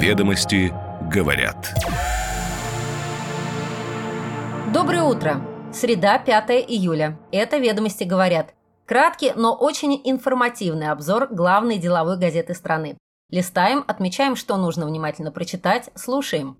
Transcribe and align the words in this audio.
Ведомости 0.00 0.72
говорят. 1.12 1.74
Доброе 4.72 5.02
утро! 5.02 5.42
Среда, 5.74 6.18
5 6.18 6.50
июля. 6.66 7.18
Это 7.30 7.58
«Ведомости 7.58 8.04
говорят». 8.04 8.54
Краткий, 8.86 9.34
но 9.36 9.54
очень 9.54 10.00
информативный 10.02 10.88
обзор 10.88 11.28
главной 11.30 11.76
деловой 11.76 12.18
газеты 12.18 12.54
страны. 12.54 12.96
Листаем, 13.28 13.84
отмечаем, 13.86 14.36
что 14.36 14.56
нужно 14.56 14.86
внимательно 14.86 15.32
прочитать, 15.32 15.90
слушаем. 15.94 16.56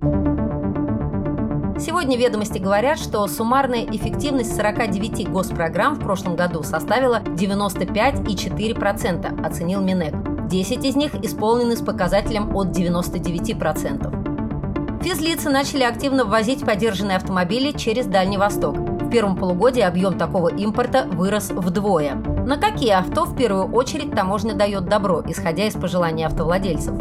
Сегодня 1.81 2.19
ведомости 2.19 2.59
говорят, 2.59 2.99
что 2.99 3.27
суммарная 3.27 3.87
эффективность 3.87 4.55
49 4.55 5.31
госпрограмм 5.31 5.95
в 5.95 6.01
прошлом 6.01 6.37
году 6.37 6.63
составила 6.63 7.23
95,4%, 7.23 9.47
оценил 9.47 9.81
Минэк. 9.81 10.30
10 10.51 10.85
из 10.85 10.97
них 10.97 11.15
исполнены 11.15 11.77
с 11.77 11.81
показателем 11.81 12.57
от 12.57 12.77
99%. 12.77 15.03
Физлицы 15.03 15.49
начали 15.49 15.85
активно 15.85 16.25
ввозить 16.25 16.67
подержанные 16.67 17.17
автомобили 17.17 17.71
через 17.71 18.07
Дальний 18.07 18.37
Восток. 18.37 18.77
В 18.77 19.11
первом 19.11 19.37
полугодии 19.37 19.81
объем 19.81 20.19
такого 20.19 20.49
импорта 20.49 21.07
вырос 21.13 21.51
вдвое. 21.51 22.17
На 22.45 22.59
какие 22.59 22.91
авто 22.91 23.25
в 23.25 23.37
первую 23.37 23.73
очередь 23.73 24.13
таможня 24.13 24.55
дает 24.55 24.87
добро, 24.87 25.23
исходя 25.27 25.67
из 25.67 25.75
пожеланий 25.75 26.27
автовладельцев? 26.27 26.95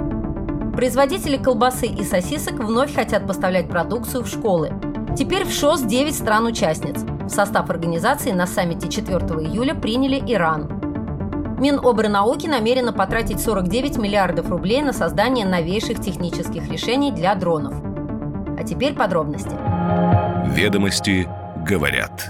Производители 0.76 1.38
колбасы 1.38 1.88
и 1.88 2.04
сосисок 2.04 2.60
вновь 2.60 2.94
хотят 2.94 3.28
поставлять 3.28 3.68
продукцию 3.68 4.24
в 4.24 4.28
школы. 4.28 4.72
Теперь 5.18 5.44
в 5.44 5.52
ШОС 5.52 5.82
9 5.82 6.16
стран-участниц. 6.16 7.04
В 7.26 7.30
состав 7.30 7.70
организации 7.70 8.32
на 8.32 8.46
саммите 8.46 8.88
4 8.88 9.18
июля 9.18 9.74
приняли 9.74 10.24
Иран. 10.32 10.79
Минобрнауки 11.60 12.48
намерена 12.48 12.94
потратить 12.94 13.42
49 13.42 13.98
миллиардов 13.98 14.50
рублей 14.50 14.82
на 14.82 14.94
создание 14.94 15.46
новейших 15.46 16.00
технических 16.00 16.72
решений 16.72 17.12
для 17.12 17.36
дронов. 17.36 17.74
А 18.58 18.64
теперь 18.64 18.94
подробности. 18.94 19.52
Ведомости 20.56 21.28
говорят. 21.68 22.30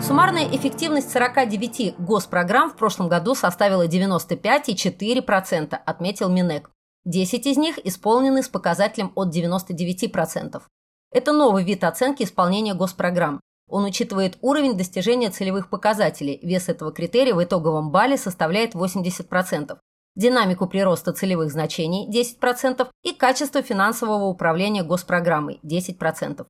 Суммарная 0.00 0.46
эффективность 0.46 1.10
49 1.10 1.96
госпрограмм 1.98 2.70
в 2.70 2.76
прошлом 2.76 3.08
году 3.08 3.34
составила 3.34 3.88
95,4%, 3.88 5.74
отметил 5.74 6.28
Минэк. 6.28 6.70
10 7.04 7.46
из 7.46 7.56
них 7.56 7.84
исполнены 7.84 8.44
с 8.44 8.48
показателем 8.48 9.10
от 9.16 9.34
99%. 9.34 10.62
Это 11.10 11.32
новый 11.32 11.64
вид 11.64 11.82
оценки 11.82 12.22
исполнения 12.22 12.74
госпрограмм. 12.74 13.40
Он 13.72 13.84
учитывает 13.84 14.36
уровень 14.42 14.76
достижения 14.76 15.30
целевых 15.30 15.70
показателей. 15.70 16.38
Вес 16.42 16.68
этого 16.68 16.92
критерия 16.92 17.34
в 17.34 17.42
итоговом 17.42 17.90
балле 17.90 18.18
составляет 18.18 18.74
80%. 18.74 19.78
Динамику 20.14 20.66
прироста 20.66 21.14
целевых 21.14 21.50
значений– 21.50 22.06
10% 22.42 22.86
и 23.02 23.14
качество 23.14 23.62
финансового 23.62 24.26
управления 24.26 24.82
госпрограммой– 24.82 25.58
10%. 25.62 26.44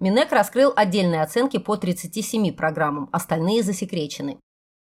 Минэк 0.00 0.32
раскрыл 0.32 0.72
отдельные 0.74 1.20
оценки 1.20 1.58
по 1.58 1.76
37 1.76 2.54
программам, 2.54 3.10
остальные 3.12 3.62
засекречены. 3.64 4.40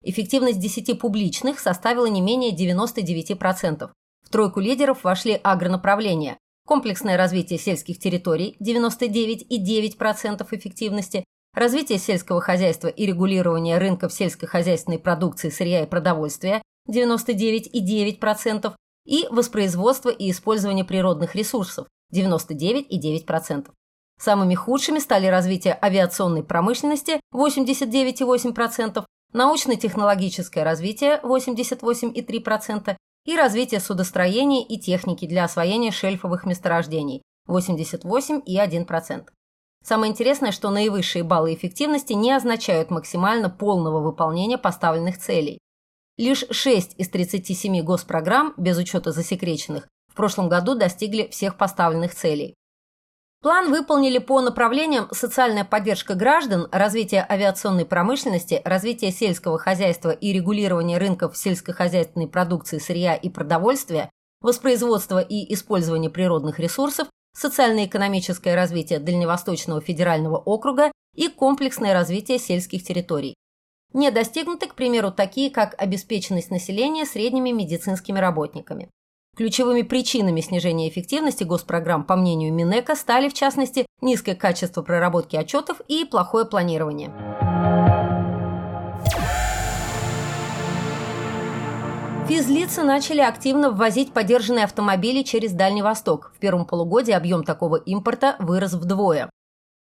Эффективность 0.04 0.60
10 0.60 1.00
публичных 1.00 1.58
составила 1.58 2.06
не 2.06 2.20
менее 2.20 2.54
99%. 2.54 3.90
В 4.22 4.28
тройку 4.30 4.60
лидеров 4.60 5.02
вошли 5.02 5.40
агронаправления, 5.42 6.38
комплексное 6.64 7.16
развитие 7.16 7.58
сельских 7.58 7.98
территорий– 7.98 8.56
99,9% 8.60 10.46
эффективности, 10.56 11.24
развитие 11.54 11.98
сельского 11.98 12.40
хозяйства 12.40 12.88
и 12.88 13.06
регулирование 13.06 13.78
рынков 13.78 14.12
сельскохозяйственной 14.12 14.98
продукции, 14.98 15.50
сырья 15.50 15.82
и 15.82 15.86
продовольствия– 15.86 16.62
99,9%, 16.88 18.74
и 19.06 19.26
воспроизводство 19.30 20.10
и 20.10 20.30
использование 20.30 20.84
природных 20.84 21.34
ресурсов– 21.34 21.86
99,9%. 22.14 23.70
Самыми 24.20 24.54
худшими 24.54 24.98
стали 24.98 25.26
развитие 25.26 25.78
авиационной 25.80 26.44
промышленности 26.44 27.20
89,8%, 27.34 29.04
научно-технологическое 29.32 30.64
развитие 30.64 31.20
88,3% 31.22 32.96
и 33.24 33.36
развитие 33.36 33.80
судостроения 33.80 34.64
и 34.64 34.78
техники 34.78 35.26
для 35.26 35.44
освоения 35.44 35.90
шельфовых 35.90 36.44
месторождений 36.44 37.22
88,1%. 37.48 39.28
Самое 39.82 40.12
интересное, 40.12 40.52
что 40.52 40.70
наивысшие 40.70 41.24
баллы 41.24 41.54
эффективности 41.54 42.12
не 42.12 42.32
означают 42.32 42.90
максимально 42.90 43.50
полного 43.50 44.00
выполнения 44.00 44.58
поставленных 44.58 45.18
целей. 45.18 45.58
Лишь 46.16 46.44
6 46.50 46.94
из 46.98 47.08
37 47.08 47.82
госпрограмм, 47.82 48.54
без 48.56 48.78
учета 48.78 49.12
засекреченных, 49.12 49.88
в 50.08 50.14
прошлом 50.14 50.48
году 50.48 50.74
достигли 50.74 51.28
всех 51.30 51.56
поставленных 51.56 52.14
целей. 52.14 52.54
План 53.42 53.70
выполнили 53.70 54.18
по 54.18 54.40
направлениям 54.40 55.08
социальная 55.10 55.64
поддержка 55.64 56.14
граждан, 56.14 56.68
развитие 56.70 57.26
авиационной 57.28 57.84
промышленности, 57.84 58.62
развитие 58.64 59.10
сельского 59.10 59.58
хозяйства 59.58 60.10
и 60.10 60.32
регулирование 60.32 60.98
рынков 60.98 61.36
сельскохозяйственной 61.36 62.28
продукции 62.28 62.78
сырья 62.78 63.16
и 63.16 63.28
продовольствия, 63.28 64.10
воспроизводство 64.42 65.18
и 65.18 65.52
использование 65.52 66.08
природных 66.08 66.60
ресурсов, 66.60 67.08
социально-экономическое 67.34 68.54
развитие 68.54 68.98
Дальневосточного 68.98 69.80
федерального 69.80 70.36
округа 70.36 70.92
и 71.14 71.28
комплексное 71.28 71.92
развитие 71.92 72.38
сельских 72.38 72.84
территорий. 72.84 73.34
Не 73.92 74.10
достигнуты, 74.10 74.66
к 74.66 74.74
примеру, 74.74 75.12
такие, 75.12 75.50
как 75.50 75.74
обеспеченность 75.80 76.50
населения 76.50 77.04
средними 77.04 77.50
медицинскими 77.50 78.18
работниками. 78.18 78.88
Ключевыми 79.36 79.82
причинами 79.82 80.40
снижения 80.40 80.88
эффективности 80.88 81.44
госпрограмм, 81.44 82.04
по 82.04 82.16
мнению 82.16 82.52
Минэка, 82.52 82.94
стали, 82.94 83.28
в 83.28 83.34
частности, 83.34 83.86
низкое 84.00 84.34
качество 84.34 84.82
проработки 84.82 85.36
отчетов 85.36 85.80
и 85.88 86.04
плохое 86.04 86.44
планирование. 86.44 87.91
Физлицы 92.34 92.82
начали 92.82 93.20
активно 93.20 93.70
ввозить 93.70 94.14
подержанные 94.14 94.64
автомобили 94.64 95.22
через 95.22 95.52
Дальний 95.52 95.82
Восток. 95.82 96.32
В 96.34 96.38
первом 96.38 96.64
полугодии 96.64 97.12
объем 97.12 97.44
такого 97.44 97.76
импорта 97.76 98.36
вырос 98.38 98.72
вдвое. 98.72 99.28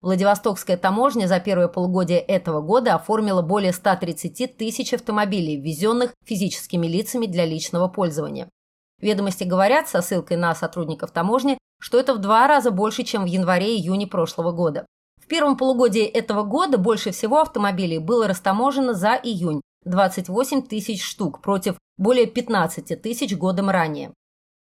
Владивостокская 0.03 0.77
таможня 0.77 1.27
за 1.27 1.41
первое 1.41 1.69
полугодие 1.69 2.19
этого 2.19 2.60
года 2.60 2.97
оформила 2.97 3.41
более 3.41 3.72
130 3.72 4.59
тысяч 4.59 4.93
автомобилей, 4.93 5.56
ввезенных 5.59 6.12
физическими 6.22 6.87
лицами 6.87 7.25
для 7.25 7.47
личного 7.47 7.88
пользования. 7.88 8.50
Ведомости 9.00 9.44
говорят 9.44 9.88
со 9.88 10.03
ссылкой 10.03 10.37
на 10.37 10.55
сотрудников 10.55 11.12
таможни, 11.12 11.56
что 11.81 11.99
это 11.99 12.12
в 12.12 12.19
два 12.19 12.47
раза 12.47 12.71
больше, 12.71 13.05
чем 13.05 13.22
в 13.22 13.26
январе-июне 13.26 14.06
прошлого 14.06 14.53
года. 14.53 14.84
В 15.19 15.28
первом 15.28 15.56
полугодии 15.56 16.05
этого 16.05 16.43
года 16.43 16.76
больше 16.76 17.11
всего 17.11 17.41
автомобилей 17.41 18.00
было 18.00 18.28
растаможено 18.28 18.93
за 18.93 19.15
июнь– 19.15 19.62
28 19.87 20.61
тысяч 20.61 21.03
штук 21.03 21.41
против 21.41 21.76
более 21.97 22.27
15 22.27 23.00
тысяч 23.00 23.37
годом 23.37 23.71
ранее. 23.71 24.12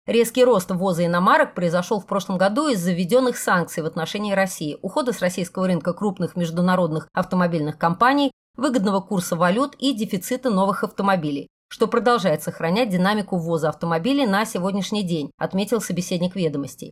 Резкий 0.07 0.43
рост 0.43 0.71
ввоза 0.71 1.05
иномарок 1.05 1.53
произошел 1.53 1.99
в 1.99 2.07
прошлом 2.07 2.37
году 2.37 2.69
из-за 2.69 2.91
введенных 2.91 3.37
санкций 3.37 3.83
в 3.83 3.85
отношении 3.85 4.33
России, 4.33 4.77
ухода 4.81 5.13
с 5.13 5.19
российского 5.19 5.67
рынка 5.67 5.93
крупных 5.93 6.35
международных 6.35 7.07
автомобильных 7.13 7.77
компаний, 7.77 8.31
выгодного 8.55 8.99
курса 8.99 9.35
валют 9.35 9.75
и 9.79 9.93
дефицита 9.93 10.49
новых 10.49 10.83
автомобилей 10.83 11.47
что 11.71 11.87
продолжает 11.87 12.43
сохранять 12.43 12.89
динамику 12.89 13.37
ввоза 13.37 13.69
автомобилей 13.69 14.27
на 14.27 14.43
сегодняшний 14.43 15.03
день, 15.03 15.31
отметил 15.37 15.79
собеседник 15.79 16.35
ведомостей. 16.35 16.91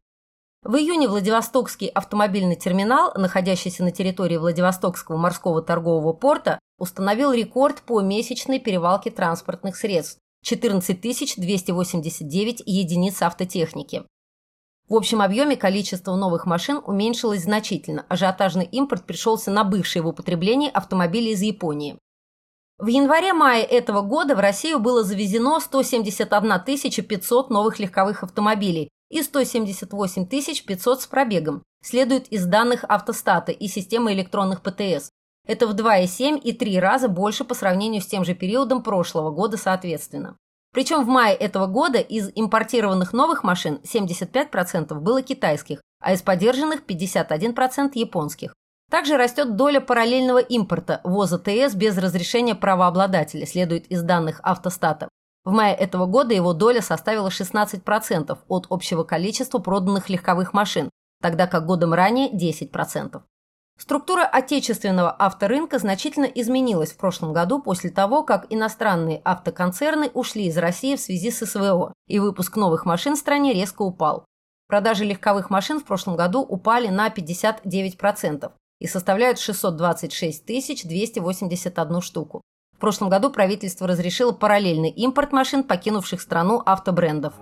В 0.63 0.75
июне 0.75 1.09
Владивостокский 1.09 1.87
автомобильный 1.87 2.55
терминал, 2.55 3.11
находящийся 3.15 3.83
на 3.83 3.91
территории 3.91 4.37
Владивостокского 4.37 5.17
морского 5.17 5.61
торгового 5.61 6.13
порта, 6.13 6.59
установил 6.77 7.33
рекорд 7.33 7.81
по 7.81 7.99
месячной 7.99 8.59
перевалке 8.59 9.11
транспортных 9.11 9.75
средств– 9.75 10.19
14 10.43 11.35
289 11.37 12.63
единиц 12.65 13.21
автотехники. 13.21 14.03
В 14.87 14.95
общем 14.95 15.21
объеме 15.21 15.55
количество 15.55 16.15
новых 16.15 16.47
машин 16.47 16.81
уменьшилось 16.83 17.43
значительно. 17.43 18.05
Ажиотажный 18.09 18.65
импорт 18.65 19.05
пришелся 19.05 19.51
на 19.51 19.63
бывшие 19.63 20.01
в 20.01 20.07
употреблении 20.07 20.71
автомобили 20.71 21.29
из 21.29 21.41
Японии. 21.41 21.99
В 22.79 22.87
январе-мае 22.87 23.63
этого 23.63 24.01
года 24.01 24.35
в 24.35 24.39
Россию 24.39 24.79
было 24.79 25.03
завезено 25.03 25.59
171 25.59 27.05
500 27.07 27.49
новых 27.49 27.77
легковых 27.77 28.23
автомобилей 28.23 28.89
и 29.09 29.21
178 29.21 30.25
500 30.25 31.01
с 31.01 31.07
пробегом, 31.07 31.61
следует 31.83 32.27
из 32.29 32.45
данных 32.45 32.85
автостата 32.87 33.51
и 33.51 33.67
системы 33.67 34.13
электронных 34.13 34.61
ПТС. 34.61 35.11
Это 35.49 35.65
в 35.65 35.73
2,7 35.73 36.37
и 36.37 36.53
3 36.53 36.79
раза 36.79 37.07
больше 37.07 37.43
по 37.43 37.55
сравнению 37.55 38.03
с 38.03 38.05
тем 38.05 38.23
же 38.23 38.35
периодом 38.35 38.83
прошлого 38.83 39.31
года 39.31 39.57
соответственно. 39.57 40.37
Причем 40.71 41.03
в 41.03 41.07
мае 41.07 41.35
этого 41.35 41.65
года 41.65 41.97
из 41.97 42.29
импортированных 42.35 43.13
новых 43.13 43.43
машин 43.43 43.79
75% 43.83 44.93
было 44.99 45.23
китайских, 45.23 45.81
а 45.99 46.13
из 46.13 46.21
подержанных 46.21 46.83
51% 46.85 47.93
японских. 47.95 48.53
Также 48.91 49.17
растет 49.17 49.55
доля 49.55 49.81
параллельного 49.81 50.37
импорта, 50.37 51.01
ввоза 51.03 51.39
ТС 51.39 51.73
без 51.73 51.97
разрешения 51.97 52.53
правообладателя, 52.53 53.47
следует 53.47 53.87
из 53.87 54.03
данных 54.03 54.41
автостата. 54.43 55.09
В 55.45 55.51
мае 55.51 55.73
этого 55.73 56.05
года 56.05 56.35
его 56.35 56.53
доля 56.53 56.83
составила 56.83 57.29
16% 57.29 58.37
от 58.47 58.67
общего 58.69 59.03
количества 59.03 59.57
проданных 59.57 60.09
легковых 60.09 60.53
машин, 60.53 60.91
тогда 61.23 61.47
как 61.47 61.65
годом 61.65 61.95
ранее 61.95 62.31
10%. 62.31 63.23
Структура 63.79 64.25
отечественного 64.25 65.15
авторынка 65.17 65.79
значительно 65.79 66.25
изменилась 66.25 66.91
в 66.91 66.97
прошлом 66.97 67.31
году 67.31 67.61
после 67.61 67.89
того, 67.89 68.23
как 68.23 68.45
иностранные 68.49 69.21
автоконцерны 69.23 70.11
ушли 70.13 70.47
из 70.47 70.57
России 70.57 70.97
в 70.97 70.99
связи 70.99 71.31
с 71.31 71.45
СВО, 71.45 71.93
и 72.05 72.19
выпуск 72.19 72.57
новых 72.57 72.85
машин 72.85 73.15
в 73.15 73.19
стране 73.19 73.53
резко 73.53 73.83
упал. 73.83 74.25
Продажи 74.67 75.05
легковых 75.05 75.49
машин 75.49 75.79
в 75.79 75.85
прошлом 75.85 76.17
году 76.17 76.41
упали 76.41 76.89
на 76.89 77.07
59% 77.07 78.51
и 78.79 78.87
составляют 78.87 79.39
626 79.39 80.45
281 80.85 82.01
штуку. 82.01 82.41
В 82.75 82.79
прошлом 82.79 83.07
году 83.09 83.29
правительство 83.29 83.87
разрешило 83.87 84.33
параллельный 84.33 84.89
импорт 84.89 85.31
машин, 85.31 85.63
покинувших 85.63 86.19
страну 86.19 86.61
автобрендов. 86.65 87.33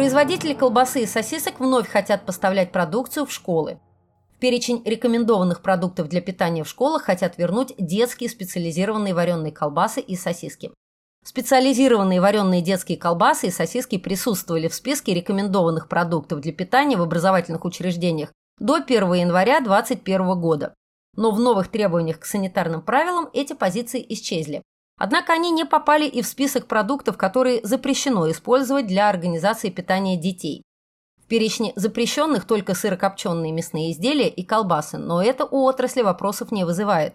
Производители 0.00 0.54
колбасы 0.54 1.02
и 1.02 1.06
сосисок 1.06 1.60
вновь 1.60 1.86
хотят 1.86 2.24
поставлять 2.24 2.72
продукцию 2.72 3.26
в 3.26 3.32
школы. 3.32 3.78
В 4.34 4.38
перечень 4.38 4.80
рекомендованных 4.82 5.60
продуктов 5.60 6.08
для 6.08 6.22
питания 6.22 6.64
в 6.64 6.68
школах 6.68 7.02
хотят 7.02 7.36
вернуть 7.36 7.74
детские 7.76 8.30
специализированные 8.30 9.12
вареные 9.12 9.52
колбасы 9.52 10.00
и 10.00 10.16
сосиски. 10.16 10.70
Специализированные 11.22 12.18
вареные 12.18 12.62
детские 12.62 12.96
колбасы 12.96 13.48
и 13.48 13.50
сосиски 13.50 13.98
присутствовали 13.98 14.68
в 14.68 14.74
списке 14.74 15.12
рекомендованных 15.12 15.86
продуктов 15.86 16.40
для 16.40 16.54
питания 16.54 16.96
в 16.96 17.02
образовательных 17.02 17.66
учреждениях 17.66 18.32
до 18.58 18.76
1 18.76 19.12
января 19.12 19.60
2021 19.60 20.40
года. 20.40 20.72
Но 21.14 21.30
в 21.30 21.38
новых 21.38 21.68
требованиях 21.68 22.20
к 22.20 22.24
санитарным 22.24 22.80
правилам 22.80 23.28
эти 23.34 23.52
позиции 23.52 24.02
исчезли. 24.08 24.62
Однако 25.02 25.32
они 25.32 25.50
не 25.50 25.64
попали 25.64 26.04
и 26.04 26.20
в 26.20 26.26
список 26.26 26.66
продуктов, 26.66 27.16
которые 27.16 27.60
запрещено 27.62 28.30
использовать 28.30 28.86
для 28.86 29.08
организации 29.08 29.70
питания 29.70 30.18
детей. 30.18 30.62
В 31.24 31.26
перечне 31.26 31.72
запрещенных 31.74 32.46
только 32.46 32.74
сырокопченые 32.74 33.50
мясные 33.50 33.92
изделия 33.92 34.28
и 34.28 34.44
колбасы, 34.44 34.98
но 34.98 35.22
это 35.22 35.46
у 35.46 35.64
отрасли 35.64 36.02
вопросов 36.02 36.52
не 36.52 36.64
вызывает. 36.64 37.14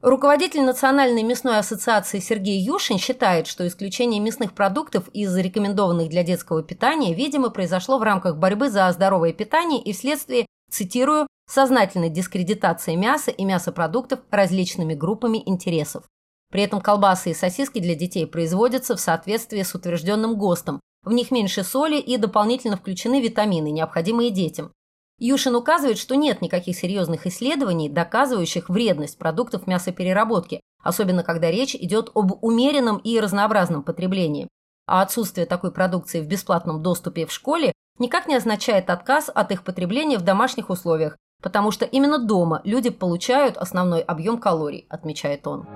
Руководитель 0.00 0.62
Национальной 0.62 1.24
мясной 1.24 1.58
ассоциации 1.58 2.20
Сергей 2.20 2.60
Юшин 2.60 2.98
считает, 2.98 3.48
что 3.48 3.66
исключение 3.66 4.20
мясных 4.20 4.52
продуктов 4.52 5.08
из 5.08 5.36
рекомендованных 5.36 6.10
для 6.10 6.22
детского 6.22 6.62
питания, 6.62 7.14
видимо, 7.14 7.50
произошло 7.50 7.98
в 7.98 8.04
рамках 8.04 8.36
борьбы 8.36 8.70
за 8.70 8.88
здоровое 8.92 9.32
питание 9.32 9.82
и 9.82 9.92
вследствие 9.92 10.46
цитирую, 10.70 11.26
сознательной 11.50 12.10
дискредитации 12.10 12.94
мяса 12.94 13.32
и 13.32 13.44
мясопродуктов 13.44 14.20
различными 14.30 14.94
группами 14.94 15.42
интересов. 15.44 16.04
При 16.50 16.62
этом 16.62 16.80
колбасы 16.80 17.30
и 17.30 17.34
сосиски 17.34 17.78
для 17.78 17.94
детей 17.94 18.26
производятся 18.26 18.96
в 18.96 19.00
соответствии 19.00 19.62
с 19.62 19.74
утвержденным 19.74 20.36
ГОСТом. 20.36 20.80
В 21.04 21.12
них 21.12 21.30
меньше 21.30 21.62
соли 21.62 21.98
и 21.98 22.16
дополнительно 22.16 22.76
включены 22.76 23.20
витамины, 23.20 23.70
необходимые 23.70 24.30
детям. 24.30 24.72
Юшин 25.18 25.56
указывает, 25.56 25.98
что 25.98 26.14
нет 26.14 26.40
никаких 26.42 26.76
серьезных 26.76 27.26
исследований, 27.26 27.88
доказывающих 27.88 28.68
вредность 28.68 29.18
продуктов 29.18 29.66
мясопереработки, 29.66 30.60
особенно 30.82 31.24
когда 31.24 31.50
речь 31.50 31.74
идет 31.74 32.10
об 32.14 32.42
умеренном 32.42 32.98
и 32.98 33.18
разнообразном 33.18 33.82
потреблении. 33.82 34.48
А 34.86 35.02
отсутствие 35.02 35.46
такой 35.46 35.72
продукции 35.72 36.20
в 36.20 36.26
бесплатном 36.26 36.82
доступе 36.82 37.26
в 37.26 37.32
школе 37.32 37.72
никак 37.98 38.26
не 38.26 38.36
означает 38.36 38.90
отказ 38.90 39.30
от 39.32 39.50
их 39.50 39.64
потребления 39.64 40.18
в 40.18 40.22
домашних 40.22 40.70
условиях, 40.70 41.16
потому 41.42 41.72
что 41.72 41.84
именно 41.84 42.18
дома 42.18 42.60
люди 42.64 42.90
получают 42.90 43.56
основной 43.56 44.00
объем 44.00 44.38
калорий, 44.38 44.86
отмечает 44.88 45.46
он. 45.46 45.66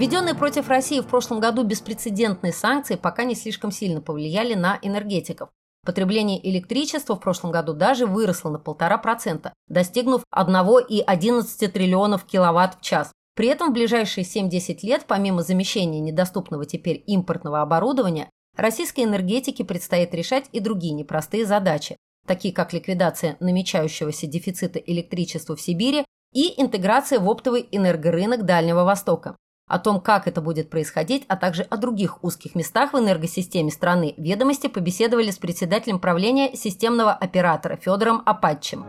Введенные 0.00 0.34
против 0.34 0.70
России 0.70 1.00
в 1.00 1.06
прошлом 1.06 1.40
году 1.40 1.62
беспрецедентные 1.62 2.54
санкции 2.54 2.94
пока 2.94 3.24
не 3.24 3.34
слишком 3.34 3.70
сильно 3.70 4.00
повлияли 4.00 4.54
на 4.54 4.78
энергетиков. 4.80 5.50
Потребление 5.84 6.40
электричества 6.50 7.16
в 7.16 7.20
прошлом 7.20 7.50
году 7.50 7.74
даже 7.74 8.06
выросло 8.06 8.48
на 8.48 8.56
1,5%, 8.56 9.52
достигнув 9.68 10.22
1,11 10.34 11.68
триллионов 11.68 12.24
киловатт 12.24 12.78
в 12.78 12.80
час, 12.80 13.12
при 13.36 13.48
этом 13.48 13.68
в 13.68 13.72
ближайшие 13.74 14.24
7-10 14.24 14.78
лет, 14.84 15.04
помимо 15.06 15.42
замещения 15.42 16.00
недоступного 16.00 16.64
теперь 16.64 17.04
импортного 17.06 17.60
оборудования, 17.60 18.30
российской 18.56 19.04
энергетике 19.04 19.66
предстоит 19.66 20.14
решать 20.14 20.46
и 20.52 20.60
другие 20.60 20.94
непростые 20.94 21.44
задачи, 21.44 21.98
такие 22.26 22.54
как 22.54 22.72
ликвидация 22.72 23.36
намечающегося 23.40 24.26
дефицита 24.26 24.78
электричества 24.78 25.56
в 25.56 25.60
Сибири 25.60 26.06
и 26.32 26.58
интеграция 26.58 27.20
в 27.20 27.28
оптовый 27.28 27.68
энергорынок 27.70 28.46
Дальнего 28.46 28.84
Востока. 28.84 29.36
О 29.70 29.78
том, 29.78 30.00
как 30.00 30.26
это 30.26 30.40
будет 30.40 30.68
происходить, 30.68 31.24
а 31.28 31.36
также 31.36 31.62
о 31.62 31.76
других 31.76 32.24
узких 32.24 32.56
местах 32.56 32.92
в 32.92 32.98
энергосистеме 32.98 33.70
страны, 33.70 34.14
ведомости 34.16 34.66
побеседовали 34.66 35.30
с 35.30 35.38
председателем 35.38 36.00
правления 36.00 36.56
системного 36.56 37.12
оператора 37.12 37.76
Федором 37.76 38.20
Апатчем. 38.26 38.84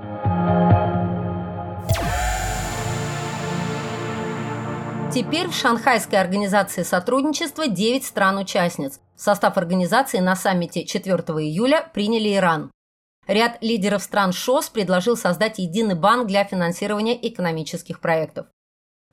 Теперь 5.14 5.50
в 5.50 5.54
Шанхайской 5.54 6.20
организации 6.20 6.82
сотрудничества 6.82 7.68
9 7.68 8.04
стран-участниц. 8.04 9.00
В 9.16 9.22
состав 9.22 9.58
организации 9.58 10.18
на 10.18 10.36
саммите 10.36 10.84
4 10.84 11.16
июля 11.16 11.88
приняли 11.94 12.34
Иран. 12.34 12.72
Ряд 13.28 13.60
лидеров 13.62 14.02
стран 14.02 14.34
ШОС 14.34 14.70
предложил 14.70 15.16
создать 15.16 15.60
единый 15.60 15.94
банк 15.94 16.26
для 16.26 16.44
финансирования 16.44 17.16
экономических 17.28 18.00
проектов. 18.00 18.48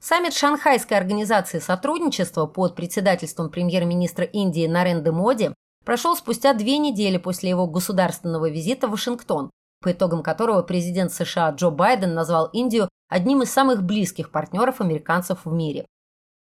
Саммит 0.01 0.33
Шанхайской 0.33 0.97
организации 0.97 1.59
сотрудничества 1.59 2.47
под 2.47 2.77
председательством 2.77 3.51
премьер-министра 3.51 4.25
Индии 4.25 4.67
Наренды 4.67 5.11
Моди 5.11 5.53
прошел 5.85 6.15
спустя 6.15 6.55
две 6.55 6.79
недели 6.79 7.17
после 7.17 7.51
его 7.51 7.67
государственного 7.67 8.49
визита 8.49 8.87
в 8.87 8.93
Вашингтон, 8.93 9.51
по 9.83 9.91
итогам 9.91 10.23
которого 10.23 10.63
президент 10.63 11.13
США 11.13 11.51
Джо 11.51 11.71
Байден 11.71 12.15
назвал 12.15 12.47
Индию 12.53 12.89
одним 13.09 13.43
из 13.43 13.51
самых 13.51 13.83
близких 13.83 14.31
партнеров 14.31 14.81
американцев 14.81 15.45
в 15.45 15.53
мире. 15.53 15.85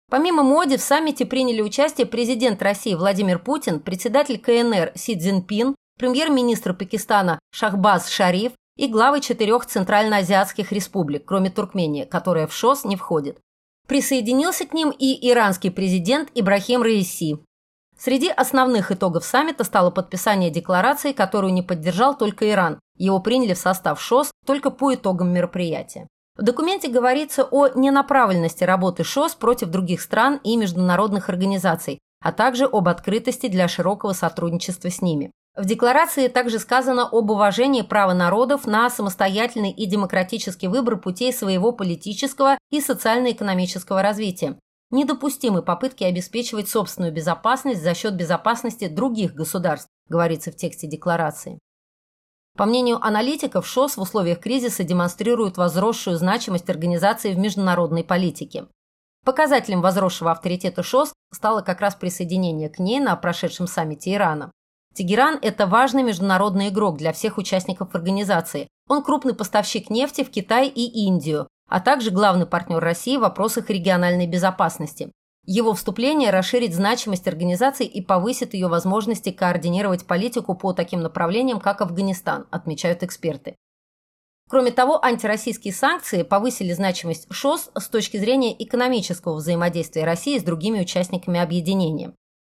Помимо 0.09 0.41
Моди 0.41 0.77
в 0.77 0.81
саммите 0.81 1.25
приняли 1.25 1.61
участие 1.61 2.07
президент 2.07 2.61
России 2.63 2.95
Владимир 2.95 3.37
Путин, 3.37 3.79
председатель 3.79 4.39
КНР 4.39 4.91
Си 4.95 5.19
Цзиньпин, 5.19 5.75
премьер-министр 5.99 6.73
Пакистана 6.73 7.39
Шахбаз 7.51 8.09
Шариф 8.09 8.53
и 8.77 8.87
главы 8.87 9.21
четырех 9.21 9.65
центральноазиатских 9.65 10.71
республик, 10.71 11.25
кроме 11.25 11.49
Туркмении, 11.49 12.05
которая 12.05 12.47
в 12.47 12.53
ШОС 12.53 12.83
не 12.85 12.95
входит. 12.95 13.39
Присоединился 13.87 14.65
к 14.65 14.73
ним 14.73 14.91
и 14.91 15.29
иранский 15.29 15.71
президент 15.71 16.29
Ибрахим 16.33 16.81
Раиси. 16.81 17.39
Среди 17.97 18.29
основных 18.29 18.91
итогов 18.91 19.23
саммита 19.23 19.63
стало 19.63 19.89
подписание 19.89 20.49
декларации, 20.49 21.13
которую 21.13 21.53
не 21.53 21.61
поддержал 21.61 22.17
только 22.17 22.49
Иран. 22.49 22.79
Его 22.97 23.19
приняли 23.19 23.53
в 23.53 23.57
состав 23.57 24.01
ШОС 24.01 24.31
только 24.45 24.69
по 24.69 24.93
итогам 24.93 25.31
мероприятия. 25.31 26.07
В 26.35 26.43
документе 26.43 26.89
говорится 26.89 27.45
о 27.45 27.69
ненаправленности 27.69 28.65
работы 28.65 29.05
ШОС 29.05 29.35
против 29.35 29.69
других 29.69 30.01
стран 30.01 30.41
и 30.43 30.57
международных 30.57 31.29
организаций, 31.29 31.99
а 32.21 32.33
также 32.33 32.65
об 32.65 32.89
открытости 32.89 33.47
для 33.47 33.69
широкого 33.69 34.11
сотрудничества 34.11 34.89
с 34.89 35.01
ними. 35.01 35.31
В 35.55 35.63
декларации 35.63 36.27
также 36.27 36.59
сказано 36.59 37.07
об 37.09 37.29
уважении 37.31 37.81
права 37.81 38.13
народов 38.13 38.67
на 38.67 38.89
самостоятельный 38.89 39.71
и 39.71 39.85
демократический 39.85 40.67
выбор 40.67 40.97
путей 40.97 41.31
своего 41.31 41.71
политического 41.71 42.57
и 42.71 42.81
социально-экономического 42.81 44.01
развития. 44.01 44.59
Недопустимы 44.91 45.61
попытки 45.61 46.03
обеспечивать 46.03 46.67
собственную 46.67 47.13
безопасность 47.13 47.81
за 47.81 47.93
счет 47.93 48.15
безопасности 48.15 48.89
других 48.89 49.33
государств, 49.33 49.87
говорится 50.09 50.51
в 50.51 50.57
тексте 50.57 50.87
декларации. 50.87 51.57
По 52.57 52.65
мнению 52.65 53.03
аналитиков, 53.03 53.65
ШОС 53.65 53.95
в 53.95 54.01
условиях 54.01 54.39
кризиса 54.39 54.83
демонстрирует 54.83 55.57
возросшую 55.57 56.17
значимость 56.17 56.69
организации 56.69 57.33
в 57.33 57.37
международной 57.37 58.03
политике. 58.03 58.67
Показателем 59.23 59.81
возросшего 59.81 60.31
авторитета 60.31 60.83
ШОС 60.83 61.13
стало 61.33 61.61
как 61.61 61.79
раз 61.79 61.95
присоединение 61.95 62.69
к 62.69 62.79
ней 62.79 62.99
на 62.99 63.15
прошедшем 63.15 63.67
саммите 63.67 64.13
Ирана. 64.13 64.51
Тегеран– 64.95 65.37
это 65.41 65.67
важный 65.67 66.03
международный 66.03 66.69
игрок 66.69 66.97
для 66.97 67.11
всех 67.11 67.37
участников 67.37 67.93
организации. 67.95 68.69
Он 68.87 69.03
крупный 69.03 69.35
поставщик 69.35 69.89
нефти 69.89 70.23
в 70.23 70.29
Китай 70.29 70.69
и 70.69 71.05
Индию, 71.05 71.49
а 71.67 71.81
также 71.81 72.11
главный 72.11 72.45
партнер 72.45 72.79
России 72.79 73.17
в 73.17 73.21
вопросах 73.21 73.69
региональной 73.69 74.25
безопасности. 74.25 75.11
Его 75.45 75.73
вступление 75.73 76.29
расширит 76.29 76.73
значимость 76.73 77.27
организации 77.27 77.85
и 77.85 78.01
повысит 78.01 78.53
ее 78.53 78.69
возможности 78.69 79.31
координировать 79.33 80.07
политику 80.07 80.55
по 80.55 80.71
таким 80.71 81.01
направлениям, 81.01 81.59
как 81.59 81.81
Афганистан, 81.81 82.47
отмечают 82.49 83.03
эксперты. 83.03 83.57
Кроме 84.49 84.71
того, 84.71 85.03
антироссийские 85.03 85.73
санкции 85.73 86.23
повысили 86.23 86.71
значимость 86.71 87.27
ШОС 87.31 87.69
с 87.77 87.89
точки 87.89 88.15
зрения 88.15 88.55
экономического 88.63 89.35
взаимодействия 89.35 90.05
России 90.05 90.39
с 90.39 90.43
другими 90.43 90.79
участниками 90.79 91.39
объединения. 91.39 92.13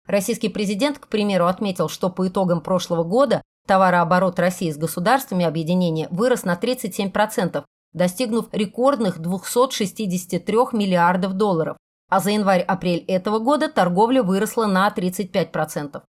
Российский 0.07 0.49
президент, 0.49 0.99
к 0.99 1.07
примеру, 1.07 1.47
отметил, 1.47 1.89
что 1.89 2.09
по 2.09 2.27
итогам 2.27 2.61
прошлого 2.61 3.03
года 3.03 3.41
Товарооборот 3.67 4.39
России 4.39 4.71
с 4.71 4.77
государствами 4.77 5.45
объединения 5.45 6.07
вырос 6.09 6.45
на 6.45 6.55
37%, 6.55 7.65
достигнув 7.93 8.47
рекордных 8.53 9.19
263 9.19 10.55
миллиардов 10.71 11.33
долларов, 11.33 11.77
а 12.09 12.21
за 12.21 12.31
январь-апрель 12.31 13.03
этого 13.07 13.39
года 13.39 13.67
торговля 13.67 14.23
выросла 14.23 14.65
на 14.65 14.87
35%. 14.87 16.01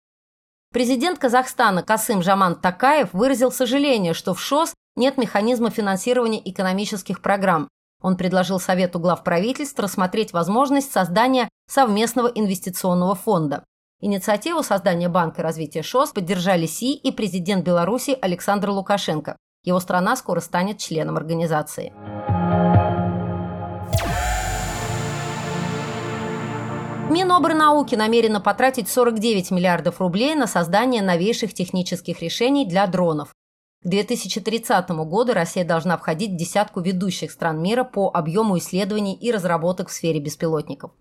Президент 0.72 1.18
Казахстана 1.18 1.82
Касым 1.82 2.22
Жаман 2.22 2.54
Такаев 2.54 3.12
выразил 3.12 3.50
сожаление, 3.50 4.14
что 4.14 4.34
в 4.34 4.40
ШОС 4.40 4.74
нет 4.94 5.16
механизма 5.16 5.70
финансирования 5.70 6.40
экономических 6.48 7.20
программ. 7.20 7.68
Он 8.00 8.16
предложил 8.16 8.60
Совету 8.60 9.00
глав 9.00 9.24
правительств 9.24 9.80
рассмотреть 9.80 10.32
возможность 10.32 10.92
создания 10.92 11.48
совместного 11.68 12.28
инвестиционного 12.28 13.16
фонда. 13.16 13.64
Инициативу 14.00 14.62
создания 14.62 15.08
Банка 15.08 15.42
развития 15.42 15.82
ШОС 15.82 16.12
поддержали 16.12 16.66
Си 16.66 16.94
и 16.94 17.10
президент 17.10 17.64
Беларуси 17.64 18.16
Александр 18.20 18.70
Лукашенко. 18.70 19.36
Его 19.64 19.80
страна 19.80 20.14
скоро 20.14 20.38
станет 20.38 20.78
членом 20.78 21.16
организации. 21.16 21.92
Минобрнауки 27.10 27.96
намерена 27.96 28.40
потратить 28.40 28.88
49 28.88 29.50
миллиардов 29.50 30.00
рублей 30.00 30.36
на 30.36 30.46
создание 30.46 31.02
новейших 31.02 31.52
технических 31.52 32.22
решений 32.22 32.66
для 32.68 32.86
дронов. 32.86 33.32
К 33.82 33.88
2030 33.88 34.90
году 34.90 35.32
Россия 35.32 35.64
должна 35.64 35.96
входить 35.96 36.30
в 36.30 36.36
десятку 36.36 36.80
ведущих 36.80 37.32
стран 37.32 37.60
мира 37.60 37.82
по 37.82 38.12
объему 38.14 38.58
исследований 38.58 39.16
и 39.16 39.32
разработок 39.32 39.88
в 39.88 39.92
сфере 39.92 40.20
беспилотников. 40.20 40.92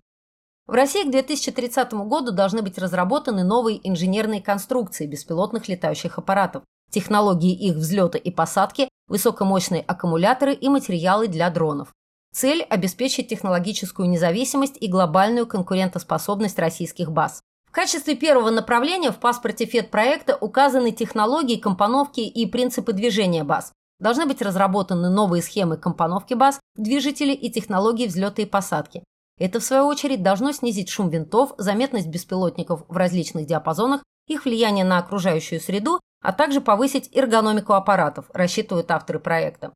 В 0.68 0.72
России 0.72 1.02
к 1.02 1.10
2030 1.10 1.94
году 1.94 2.30
должны 2.30 2.60
быть 2.60 2.76
разработаны 2.76 3.42
новые 3.42 3.80
инженерные 3.88 4.42
конструкции 4.42 5.06
беспилотных 5.06 5.66
летающих 5.66 6.18
аппаратов, 6.18 6.62
технологии 6.90 7.54
их 7.54 7.76
взлета 7.76 8.18
и 8.18 8.30
посадки, 8.30 8.90
высокомощные 9.08 9.80
аккумуляторы 9.80 10.52
и 10.52 10.68
материалы 10.68 11.26
для 11.26 11.48
дронов. 11.48 11.94
Цель– 12.34 12.62
обеспечить 12.70 13.28
технологическую 13.28 14.10
независимость 14.10 14.76
и 14.78 14.88
глобальную 14.88 15.46
конкурентоспособность 15.46 16.58
российских 16.58 17.10
баз. 17.12 17.40
В 17.66 17.72
качестве 17.72 18.14
первого 18.14 18.50
направления 18.50 19.10
в 19.10 19.16
паспорте 19.16 19.64
ФЕД-проекта 19.64 20.36
указаны 20.36 20.92
технологии 20.92 21.56
компоновки 21.56 22.20
и 22.20 22.44
принципы 22.44 22.92
движения 22.92 23.42
баз. 23.42 23.72
Должны 24.00 24.26
быть 24.26 24.42
разработаны 24.42 25.08
новые 25.08 25.42
схемы 25.42 25.78
компоновки 25.78 26.34
баз, 26.34 26.60
движители 26.76 27.32
и 27.32 27.50
технологии 27.50 28.06
взлета 28.06 28.42
и 28.42 28.44
посадки. 28.44 29.02
Это, 29.38 29.60
в 29.60 29.64
свою 29.64 29.86
очередь, 29.86 30.22
должно 30.22 30.52
снизить 30.52 30.88
шум 30.88 31.10
винтов, 31.10 31.52
заметность 31.58 32.08
беспилотников 32.08 32.84
в 32.88 32.96
различных 32.96 33.46
диапазонах, 33.46 34.02
их 34.26 34.44
влияние 34.44 34.84
на 34.84 34.98
окружающую 34.98 35.60
среду, 35.60 36.00
а 36.20 36.32
также 36.32 36.60
повысить 36.60 37.08
эргономику 37.14 37.72
аппаратов, 37.72 38.26
рассчитывают 38.34 38.90
авторы 38.90 39.20
проекта. 39.20 39.72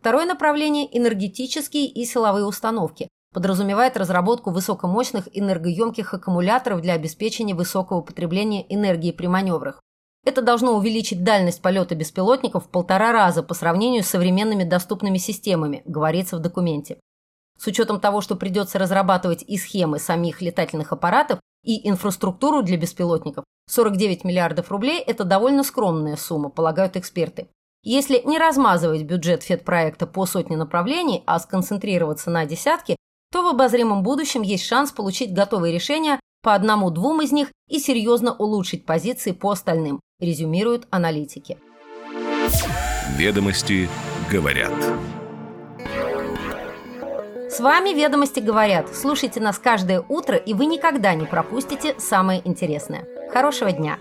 Второе 0.00 0.26
направление– 0.26 0.86
энергетические 0.96 1.86
и 1.86 2.04
силовые 2.04 2.44
установки. 2.44 3.08
Подразумевает 3.32 3.96
разработку 3.96 4.50
высокомощных 4.50 5.28
энергоемких 5.32 6.14
аккумуляторов 6.14 6.80
для 6.80 6.94
обеспечения 6.94 7.54
высокого 7.54 8.00
потребления 8.00 8.64
энергии 8.72 9.12
при 9.12 9.26
маневрах. 9.26 9.80
Это 10.24 10.42
должно 10.42 10.72
увеличить 10.72 11.22
дальность 11.22 11.62
полета 11.62 11.94
беспилотников 11.94 12.66
в 12.66 12.68
полтора 12.68 13.12
раза 13.12 13.42
по 13.42 13.54
сравнению 13.54 14.02
с 14.02 14.08
современными 14.08 14.64
доступными 14.64 15.18
системами, 15.18 15.82
говорится 15.86 16.36
в 16.36 16.40
документе. 16.40 16.98
С 17.58 17.66
учетом 17.66 18.00
того, 18.00 18.20
что 18.20 18.36
придется 18.36 18.78
разрабатывать 18.78 19.42
и 19.46 19.56
схемы 19.56 19.98
самих 19.98 20.42
летательных 20.42 20.92
аппаратов, 20.92 21.40
и 21.64 21.88
инфраструктуру 21.88 22.62
для 22.62 22.76
беспилотников, 22.76 23.44
49 23.68 24.24
миллиардов 24.24 24.70
рублей– 24.70 25.00
это 25.06 25.24
довольно 25.24 25.64
скромная 25.64 26.16
сумма, 26.16 26.48
полагают 26.48 26.96
эксперты. 26.96 27.48
Если 27.82 28.22
не 28.24 28.38
размазывать 28.38 29.02
бюджет 29.02 29.42
ФЕД-проекта 29.42 30.06
по 30.06 30.26
сотне 30.26 30.56
направлений, 30.56 31.22
а 31.26 31.38
сконцентрироваться 31.38 32.30
на 32.30 32.46
десятке, 32.46 32.96
то 33.32 33.42
в 33.42 33.48
обозримом 33.48 34.02
будущем 34.02 34.42
есть 34.42 34.64
шанс 34.64 34.92
получить 34.92 35.32
готовые 35.32 35.74
решения 35.74 36.20
по 36.42 36.54
одному-двум 36.54 37.22
из 37.22 37.32
них 37.32 37.48
и 37.68 37.78
серьезно 37.78 38.32
улучшить 38.32 38.86
позиции 38.86 39.32
по 39.32 39.50
остальным, 39.50 40.00
резюмируют 40.20 40.86
аналитики. 40.90 41.58
Ведомости 43.16 43.88
говорят. 44.30 44.72
С 47.56 47.60
вами 47.60 47.94
«Ведомости 47.94 48.38
говорят». 48.38 48.94
Слушайте 48.94 49.40
нас 49.40 49.58
каждое 49.58 50.04
утро, 50.10 50.36
и 50.36 50.52
вы 50.52 50.66
никогда 50.66 51.14
не 51.14 51.24
пропустите 51.24 51.94
самое 51.96 52.46
интересное. 52.46 53.06
Хорошего 53.32 53.72
дня! 53.72 53.96